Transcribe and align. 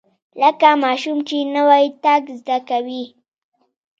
لکه 0.41 0.69
ماشوم 0.83 1.17
چې 1.27 1.37
نوى 1.55 1.85
تګ 2.03 2.21
زده 2.39 2.57
کوي. 2.69 3.03